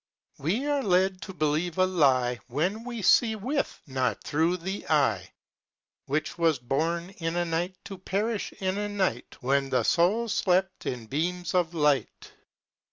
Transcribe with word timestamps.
We 0.39 0.65
are 0.65 0.81
led 0.81 1.21
to 1.21 1.31
Believe 1.35 1.77
a 1.77 1.85
Lie 1.85 2.39
When 2.47 2.83
we 2.85 3.03
see 3.03 3.35
not 3.85 4.23
Thro' 4.23 4.55
the 4.55 4.87
Eye 4.89 5.31
Which 6.07 6.39
was 6.39 6.57
Born 6.57 7.11
in 7.19 7.35
a 7.35 7.45
Night 7.45 7.75
to 7.85 7.99
Perish 7.99 8.51
in 8.53 8.79
a 8.79 8.89
Night 8.89 9.37
When 9.41 9.69
the 9.69 9.83
Soul 9.83 10.27
Slept 10.27 10.87
in 10.87 11.05
Beams 11.05 11.53
of 11.53 11.75
Light. 11.75 12.31